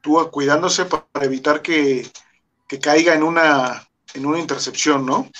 [0.00, 2.10] tú cuidándose para evitar que,
[2.66, 5.30] que, caiga en una, en una intercepción, ¿no?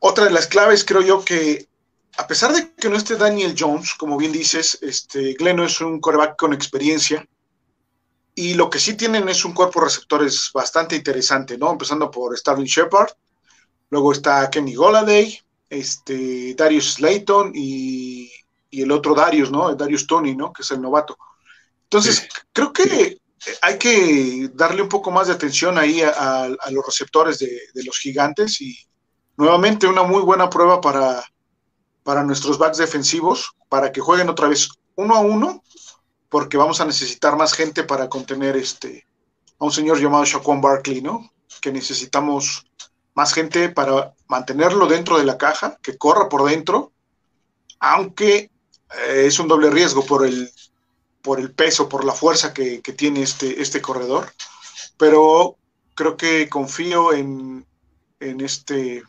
[0.00, 1.68] Otra de las claves, creo yo, que
[2.16, 6.00] a pesar de que no esté Daniel Jones, como bien dices, este, Gleno es un
[6.00, 7.26] coreback con experiencia,
[8.34, 11.72] y lo que sí tienen es un cuerpo de receptores bastante interesante, ¿no?
[11.72, 13.10] Empezando por Starling Shepard,
[13.90, 18.30] luego está Kenny Goladay, este, Darius Slayton y,
[18.70, 19.74] el otro Darius, ¿no?
[19.74, 20.52] Darius Tony, ¿no?
[20.52, 21.18] Que es el novato.
[21.84, 23.18] Entonces, creo que
[23.62, 28.60] hay que darle un poco más de atención ahí a, los receptores de, los gigantes
[28.60, 28.76] y
[29.38, 31.24] nuevamente una muy buena prueba para,
[32.02, 35.62] para nuestros backs defensivos, para que jueguen otra vez uno a uno
[36.28, 39.06] porque vamos a necesitar más gente para contener este
[39.58, 41.32] a un señor llamado Shaquan Barkley, ¿no?
[41.60, 42.66] Que necesitamos
[43.14, 46.92] más gente para mantenerlo dentro de la caja, que corra por dentro,
[47.80, 48.50] aunque
[49.06, 50.52] eh, es un doble riesgo por el,
[51.22, 54.32] por el peso, por la fuerza que, que, tiene este, este corredor,
[54.96, 55.56] pero
[55.94, 57.66] creo que confío en,
[58.20, 59.02] en este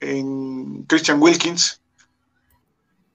[0.00, 1.80] en Christian Wilkins,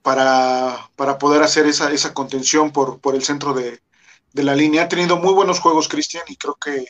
[0.04, 3.80] para, para poder hacer esa, esa contención por, por el centro de,
[4.34, 4.82] la línea.
[4.82, 6.84] Ha tenido muy buenos juegos, Cristian, y creo que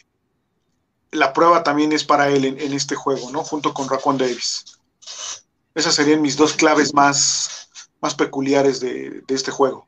[1.12, 3.44] la prueba también es para él en, este juego, ¿no?
[3.44, 4.80] Junto con Raquan Davis.
[5.76, 7.68] Esas serían mis dos claves más,
[8.00, 9.86] más peculiares de, este juego.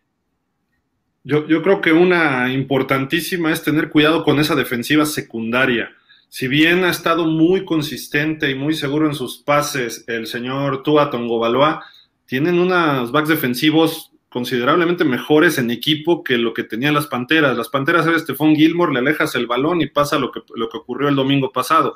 [1.24, 5.90] Yo, yo, creo que una importantísima es tener cuidado con esa defensiva secundaria.
[6.28, 11.10] Si bien ha estado muy consistente y muy seguro en sus pases el señor Tua
[11.10, 11.84] Tongobaloa,
[12.26, 17.56] tienen unos backs defensivos considerablemente mejores en equipo que lo que tenían las Panteras.
[17.56, 20.76] Las Panteras era Stephon Gilmore, le alejas el balón y pasa lo que, lo que
[20.76, 21.94] ocurrió el domingo pasado.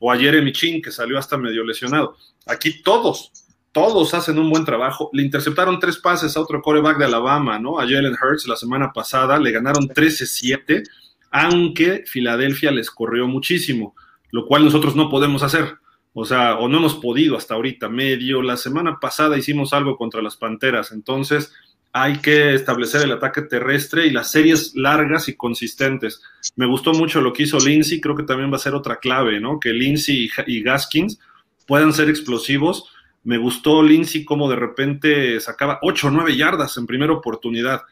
[0.00, 2.16] O a Jeremy Chin, que salió hasta medio lesionado.
[2.46, 3.30] Aquí todos,
[3.72, 5.10] todos hacen un buen trabajo.
[5.12, 7.78] Le interceptaron tres pases a otro coreback de Alabama, ¿no?
[7.78, 10.84] A Jalen Hurts la semana pasada, le ganaron 13-7,
[11.32, 13.96] aunque Filadelfia les corrió muchísimo,
[14.30, 15.78] lo cual nosotros no podemos hacer.
[16.12, 18.42] O sea, o no hemos podido hasta ahorita, medio.
[18.42, 21.52] La semana pasada hicimos algo contra las Panteras, entonces
[21.94, 26.22] hay que establecer el ataque terrestre y las series largas y consistentes.
[26.56, 29.40] Me gustó mucho lo que hizo Lindsay, creo que también va a ser otra clave,
[29.40, 29.58] ¿no?
[29.58, 31.18] Que Lindsay y Gaskins
[31.66, 32.90] puedan ser explosivos.
[33.24, 37.82] Me gustó Lindsay como de repente sacaba 8 o 9 yardas en primera oportunidad.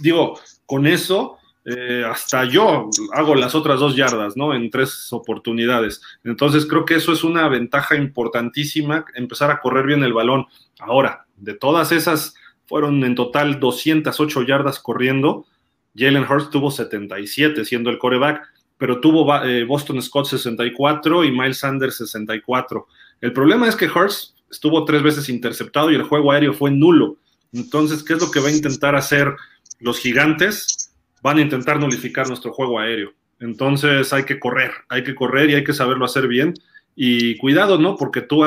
[0.00, 4.54] Digo, con eso eh, hasta yo hago las otras dos yardas, ¿no?
[4.54, 6.00] En tres oportunidades.
[6.24, 10.46] Entonces creo que eso es una ventaja importantísima, empezar a correr bien el balón.
[10.80, 12.34] Ahora, de todas esas,
[12.66, 15.46] fueron en total 208 yardas corriendo.
[15.94, 18.42] Jalen Hurts tuvo 77 siendo el coreback,
[18.78, 22.86] pero tuvo eh, Boston Scott 64 y Miles Sanders 64.
[23.20, 27.18] El problema es que Hurts estuvo tres veces interceptado y el juego aéreo fue nulo.
[27.52, 29.34] Entonces, ¿qué es lo que va a intentar hacer
[29.78, 30.81] los gigantes?
[31.22, 33.12] Van a intentar nulificar nuestro juego aéreo.
[33.40, 36.54] Entonces hay que correr, hay que correr y hay que saberlo hacer bien.
[36.94, 37.96] Y cuidado, ¿no?
[37.96, 38.44] Porque tú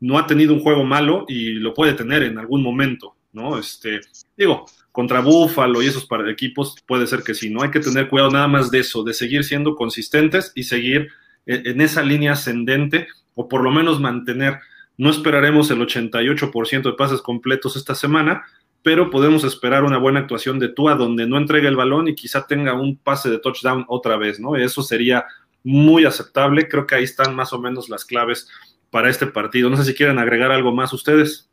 [0.00, 3.58] no ha tenido un juego malo y lo puede tener en algún momento, ¿no?
[3.58, 4.00] Este,
[4.36, 7.62] digo, contra Búfalo y esos equipos puede ser que sí, ¿no?
[7.62, 11.08] Hay que tener cuidado nada más de eso, de seguir siendo consistentes y seguir
[11.46, 14.58] en esa línea ascendente o por lo menos mantener,
[14.98, 18.44] no esperaremos el 88% de pases completos esta semana,
[18.86, 22.46] pero podemos esperar una buena actuación de Tua donde no entregue el balón y quizá
[22.46, 24.54] tenga un pase de touchdown otra vez, ¿no?
[24.54, 25.26] Eso sería
[25.64, 26.68] muy aceptable.
[26.68, 28.46] Creo que ahí están más o menos las claves
[28.92, 29.68] para este partido.
[29.68, 31.48] No sé si quieren agregar algo más ustedes.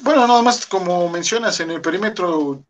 [0.00, 2.64] Bueno, nada más como mencionas, en el perímetro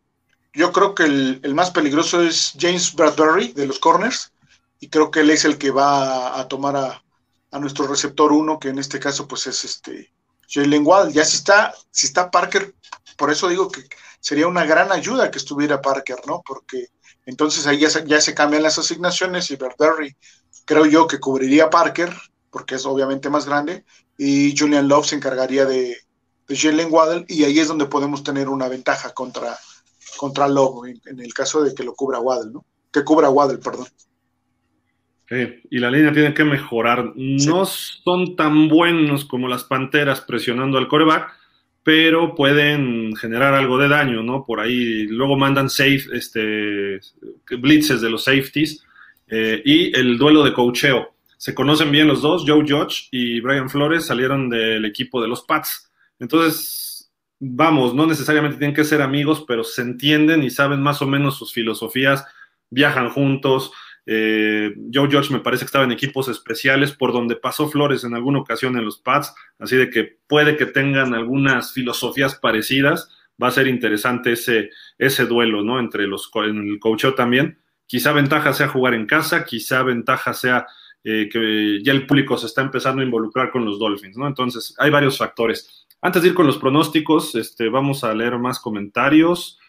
[0.53, 4.33] yo creo que el, más peligroso es James Bradbury de los corners
[4.79, 7.03] y creo que él es el que va a, tomar a,
[7.49, 10.11] a nuestro receptor 1, que en este caso pues es este
[10.51, 11.13] Jalen Waddle.
[11.13, 12.75] Ya si está, si está Parker,
[13.17, 13.83] por eso digo que
[14.19, 16.41] sería una gran ayuda que estuviera Parker, ¿no?
[16.45, 16.87] Porque
[17.25, 20.15] entonces ahí ya se, cambian las asignaciones y Berberry
[20.65, 22.13] creo yo que cubriría Parker,
[22.49, 23.85] porque es obviamente más grande,
[24.17, 25.97] y Julian Love se encargaría de,
[26.47, 29.57] de Jalen Waddle, y ahí es donde podemos tener una ventaja contra,
[30.17, 32.65] contra Love, en, en el caso de que lo cubra Waddle, ¿no?
[32.91, 33.87] Que cubra Waddle, perdón
[35.69, 37.13] y la línea tiene que mejorar.
[37.15, 41.33] No son tan buenos como las Panteras presionando al coreback,
[41.83, 44.45] pero pueden generar algo de daño, ¿no?
[44.45, 46.99] Por ahí luego mandan safe, este,
[47.57, 48.83] blitzes de los safeties
[49.27, 51.13] eh, y el duelo de cocheo.
[51.37, 55.41] Se conocen bien los dos, Joe Judge y Brian Flores salieron del equipo de los
[55.41, 55.91] Pats.
[56.19, 61.07] Entonces, vamos, no necesariamente tienen que ser amigos, pero se entienden y saben más o
[61.07, 62.25] menos sus filosofías,
[62.69, 63.71] viajan juntos.
[64.05, 68.15] Eh, Joe George me parece que estaba en equipos especiales por donde pasó Flores en
[68.15, 73.09] alguna ocasión en los Pats, así de que puede que tengan algunas filosofías parecidas.
[73.41, 75.79] Va a ser interesante ese, ese duelo, ¿no?
[75.79, 77.59] Entre los, en el coacheo también.
[77.87, 80.67] Quizá ventaja sea jugar en casa, quizá ventaja sea
[81.03, 84.27] eh, que ya el público se está empezando a involucrar con los Dolphins, ¿no?
[84.27, 85.87] Entonces, hay varios factores.
[85.99, 89.59] Antes de ir con los pronósticos, este, vamos a leer más comentarios.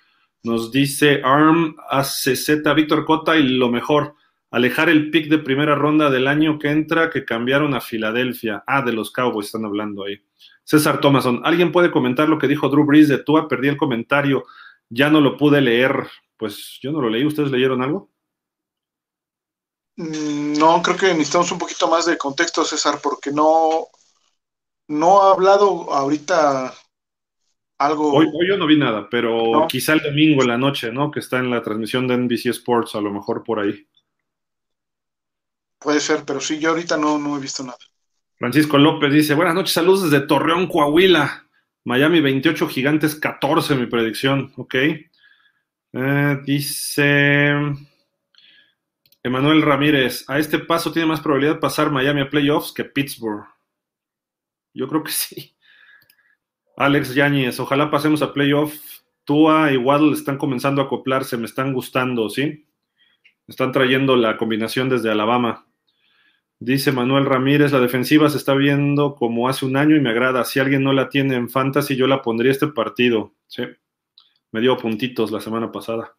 [0.42, 4.14] Nos dice ARM ACZ Víctor Cota y lo mejor,
[4.52, 8.62] alejar el pick de primera ronda del año que entra que cambiaron a Filadelfia.
[8.66, 10.22] Ah, de los Cowboys están hablando ahí.
[10.62, 13.48] César Thomason, ¿alguien puede comentar lo que dijo Drew Brees de Tua?
[13.48, 14.44] Perdí el comentario,
[14.88, 16.06] ya no lo pude leer.
[16.36, 18.10] Pues yo no lo leí, ¿ustedes leyeron algo?
[19.96, 23.86] Mm, no, creo que necesitamos un poquito más de contexto, César, porque no,
[24.88, 26.74] no ha hablado ahorita
[27.78, 28.12] algo.
[28.12, 31.10] Hoy, yo no vi nada, pero quizá el domingo en la noche, ¿no?
[31.10, 33.86] Que está en la transmisión de NBC Sports, a lo mejor por ahí.
[35.82, 37.78] Puede ser, pero sí, yo ahorita no, no he visto nada.
[38.36, 41.46] Francisco López dice: Buenas noches, saludos desde Torreón, Coahuila.
[41.84, 44.74] Miami 28, Gigantes 14, mi predicción, ok.
[45.94, 47.52] Eh, dice.
[49.24, 53.46] Emanuel Ramírez, a este paso tiene más probabilidad pasar Miami a playoffs que Pittsburgh.
[54.74, 55.54] Yo creo que sí.
[56.76, 59.04] Alex Yáñez, ojalá pasemos a playoffs.
[59.24, 62.66] Tua y Waddle están comenzando a acoplarse, me están gustando, ¿sí?
[63.46, 65.64] Están trayendo la combinación desde Alabama.
[66.64, 70.44] Dice Manuel Ramírez, la defensiva se está viendo como hace un año y me agrada.
[70.44, 73.34] Si alguien no la tiene en fantasy, yo la pondría este partido.
[73.48, 73.64] Sí.
[74.52, 76.14] Me dio puntitos la semana pasada.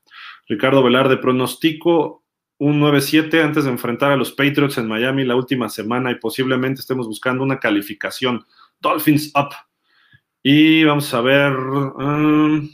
[0.49, 2.25] Ricardo Velarde, pronostico
[2.58, 6.82] un 9-7 antes de enfrentar a los Patriots en Miami la última semana y posiblemente
[6.82, 8.45] estemos buscando una calificación.
[8.82, 9.56] Dolphins up.
[10.43, 11.56] Y vamos a ver.
[11.56, 12.69] Um,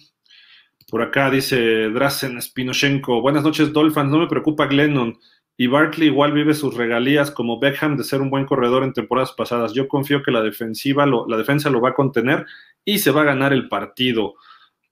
[0.90, 3.22] por acá dice Drasen Spinoshenko.
[3.22, 4.10] Buenas noches, Dolphins.
[4.10, 5.20] No me preocupa Glennon.
[5.62, 9.34] Y Barkley igual vive sus regalías como Beckham de ser un buen corredor en temporadas
[9.34, 9.74] pasadas.
[9.74, 12.46] Yo confío que la defensiva la defensa lo va a contener
[12.86, 14.36] y se va a ganar el partido.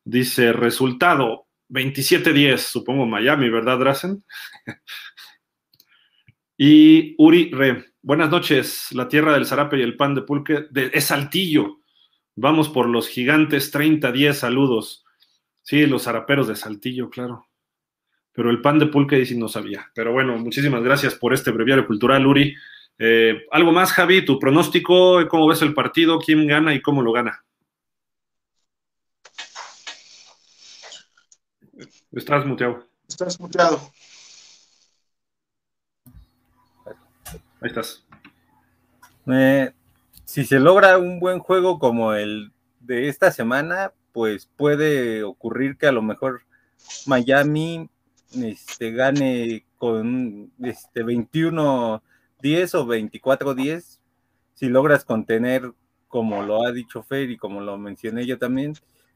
[0.03, 4.25] Dice resultado 27-10, supongo Miami, ¿verdad, Drasen?
[6.57, 10.91] y Uri Re, buenas noches, la tierra del zarape y el pan de pulque de,
[10.93, 11.77] es Saltillo.
[12.35, 15.05] Vamos por los gigantes 30-10, saludos.
[15.61, 17.46] Sí, los zaraperos de Saltillo, claro.
[18.37, 19.89] Pero el pan de pulque sí no sabía.
[19.95, 22.55] Pero bueno, muchísimas gracias por este breviario cultural, Uri.
[22.99, 24.23] Eh, ¿Algo más, Javi?
[24.23, 25.27] ¿Tu pronóstico?
[25.27, 26.19] ¿Cómo ves el partido?
[26.19, 27.43] ¿Quién gana y cómo lo gana?
[32.11, 32.87] Estás muteado.
[33.09, 33.81] Estás muteado.
[36.85, 36.93] Ahí
[37.63, 38.05] estás.
[39.33, 39.71] Eh,
[40.25, 45.87] si se logra un buen juego como el de esta semana, pues puede ocurrir que
[45.87, 46.43] a lo mejor
[47.07, 47.89] Miami
[48.35, 52.01] este, gane con este 21-10
[52.75, 53.99] o 24-10.
[54.53, 55.71] Si logras contener,
[56.07, 58.73] como lo ha dicho Fer y como lo mencioné yo también,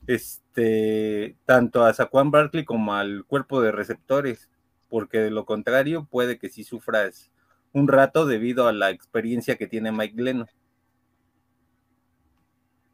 [0.07, 4.49] este, tanto a Saquon Barkley como al cuerpo de receptores,
[4.89, 7.31] porque de lo contrario puede que sí sufras
[7.73, 10.47] un rato debido a la experiencia que tiene Mike Leno.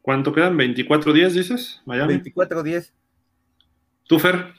[0.02, 0.56] ¿Cuánto quedan?
[0.56, 1.82] ¿24 días, dices?
[1.84, 2.14] Miami.
[2.14, 2.94] 24 días.
[4.04, 4.54] ¿Tú, Fer?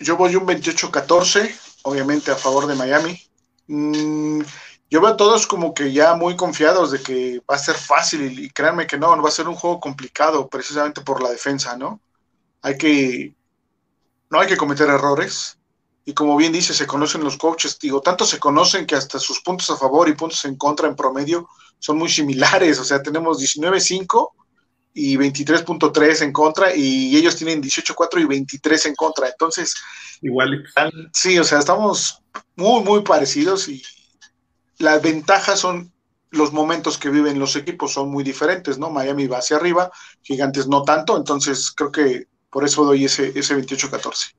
[0.00, 3.20] Yo voy un 28-14, obviamente a favor de Miami.
[3.66, 4.40] Mm,
[4.90, 8.40] yo veo a todos como que ya muy confiados de que va a ser fácil
[8.40, 11.76] y, créanme que no, no va a ser un juego complicado precisamente por la defensa,
[11.76, 12.00] ¿no?
[12.62, 13.34] Hay que,
[14.30, 15.58] no hay que cometer errores
[16.04, 19.40] y como bien dice, se conocen los coaches, digo, tanto se conocen que hasta sus
[19.40, 23.38] puntos a favor y puntos en contra en promedio son muy similares, o sea, tenemos
[23.38, 24.32] 19-5
[24.92, 29.74] y 23.3 en contra y ellos tienen 18-4 y 23 en contra, entonces...
[30.22, 30.64] Igual.
[31.12, 32.22] Sí, o sea, estamos
[32.56, 33.82] muy, muy parecidos y,
[34.80, 35.92] las ventajas son
[36.30, 38.90] los momentos que viven los equipos son muy diferentes, ¿no?
[38.90, 39.90] Miami va hacia arriba,
[40.22, 44.34] Gigantes no tanto, entonces creo que por eso doy ese, ese 28-14.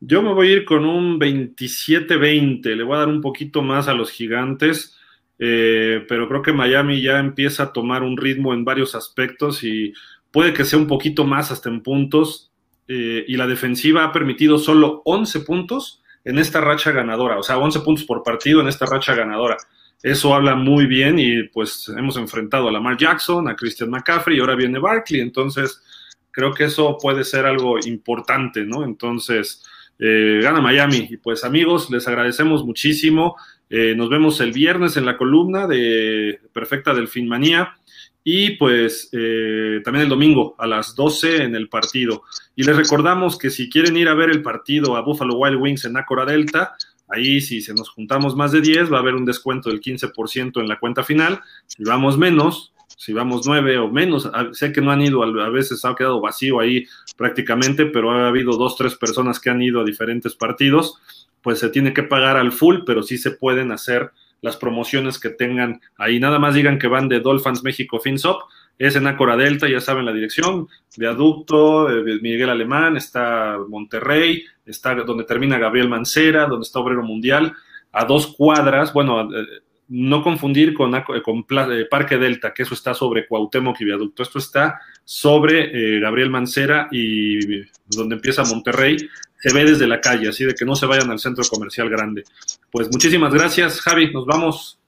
[0.00, 3.86] Yo me voy a ir con un 27-20, le voy a dar un poquito más
[3.86, 4.95] a los Gigantes,
[5.38, 9.92] eh, pero creo que Miami ya empieza a tomar un ritmo en varios aspectos y
[10.30, 12.50] puede que sea un poquito más hasta en puntos,
[12.88, 17.58] eh, y la defensiva ha permitido solo 11 puntos en esta racha ganadora, o sea,
[17.58, 19.56] 11 puntos por partido en esta racha ganadora.
[20.02, 24.40] Eso habla muy bien y pues hemos enfrentado a Lamar Jackson, a Christian McCaffrey y
[24.40, 25.82] ahora viene Barkley, entonces
[26.30, 28.84] creo que eso puede ser algo importante, ¿no?
[28.84, 29.64] Entonces,
[29.98, 33.36] eh, gana Miami y pues amigos, les agradecemos muchísimo.
[33.68, 37.76] Eh, nos vemos el viernes en la columna de Perfecta Delfín Manía
[38.22, 42.22] y pues eh, también el domingo a las 12 en el partido.
[42.54, 45.84] Y les recordamos que si quieren ir a ver el partido a Buffalo Wild Wings
[45.84, 46.76] en Acora Delta,
[47.08, 50.60] ahí si se nos juntamos más de 10 va a haber un descuento del 15%
[50.60, 51.40] en la cuenta final.
[51.66, 55.84] Si vamos menos, si vamos 9 o menos, sé que no han ido, a veces
[55.84, 59.84] ha quedado vacío ahí prácticamente, pero ha habido dos, tres personas que han ido a
[59.84, 60.98] diferentes partidos,
[61.42, 64.10] pues se tiene que pagar al full, pero sí se pueden hacer
[64.40, 66.20] las promociones que tengan ahí.
[66.20, 68.42] Nada más digan que van de Dolphins México FinSop,
[68.78, 74.94] es en Acora Delta, ya saben la dirección, Viaducto, eh, Miguel Alemán, está Monterrey, está
[74.94, 77.54] donde termina Gabriel Mancera, donde está Obrero Mundial,
[77.92, 79.46] a dos cuadras, bueno, eh,
[79.88, 84.38] no confundir con, con eh, Parque Delta, que eso está sobre Cuauhtémoc y Viaducto, esto
[84.38, 88.96] está sobre Gabriel Mancera y donde empieza Monterrey,
[89.38, 92.24] se ve desde la calle, así de que no se vayan al centro comercial grande.
[92.70, 94.80] Pues muchísimas gracias, Javi, nos vamos.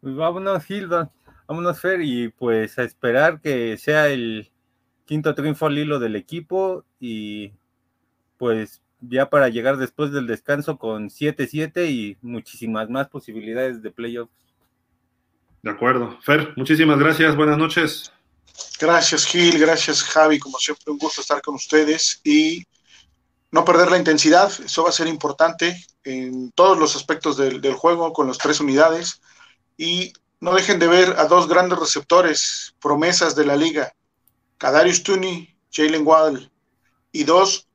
[0.00, 1.10] Pues vámonos, Gilda,
[1.46, 4.50] vámonos, Fer, y pues a esperar que sea el
[5.04, 7.52] quinto triunfo al hilo del equipo y
[8.36, 14.32] pues ya para llegar después del descanso con 7-7 y muchísimas más posibilidades de playoffs.
[15.62, 16.18] De acuerdo.
[16.22, 18.12] Fer, muchísimas gracias, buenas noches.
[18.78, 22.64] Gracias, Gil, gracias, Javi, como siempre un gusto estar con ustedes y
[23.50, 28.12] no perder la intensidad, eso va a ser importante en todos los aspectos del, juego
[28.12, 29.20] con las tres unidades.
[29.76, 33.94] Y no dejen de ver a dos grandes receptores, promesas de la liga,
[34.58, 36.50] Kadarius Tooney, Jalen Waddle.
[37.12, 37.65] Y dos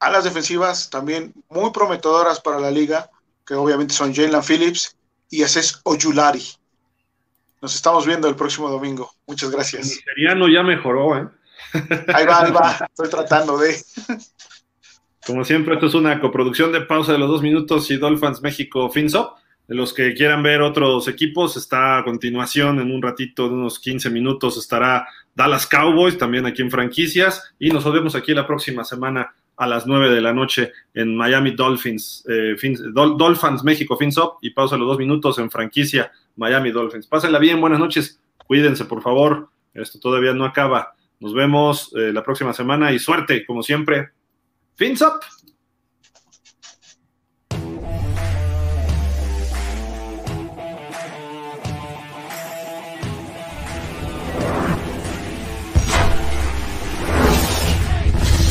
[0.00, 3.10] alas defensivas también muy prometedoras para la liga,
[3.46, 4.96] que obviamente son Jalen Phillips
[5.30, 6.42] y Ases Oyulari.
[7.60, 9.10] Nos estamos viendo el próximo domingo.
[9.26, 9.90] Muchas gracias.
[9.90, 11.28] El nigeriano ya mejoró, ¿eh?
[12.14, 12.86] Ahí va, ahí va.
[12.88, 13.76] Estoy tratando de.
[15.26, 18.88] Como siempre, esto es una coproducción de pausa de los dos minutos y Dolphins México
[18.90, 19.34] Finso.
[19.66, 23.78] De los que quieran ver otros equipos, está a continuación en un ratito, de unos
[23.78, 27.52] 15 minutos, estará Dallas Cowboys, también aquí en franquicias.
[27.58, 31.50] Y nos vemos aquí la próxima semana a las 9 de la noche en Miami
[31.50, 32.56] Dolphins, eh,
[32.92, 34.38] Dolphins México Finso.
[34.40, 37.06] Y pausa los dos minutos en franquicia Miami Dolphins.
[37.06, 38.20] Pásenla bien, buenas noches.
[38.46, 39.50] Cuídense, por favor.
[39.74, 40.94] Esto todavía no acaba.
[41.20, 44.10] Nos vemos eh, la próxima semana y suerte, como siempre.
[44.76, 45.20] Fins up!